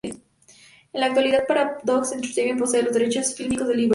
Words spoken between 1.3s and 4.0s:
Paradox Entertainment posee los derechos fílmicos del libro.